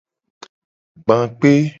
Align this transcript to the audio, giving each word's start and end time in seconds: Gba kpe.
Gba 1.01 1.17
kpe. 1.39 1.51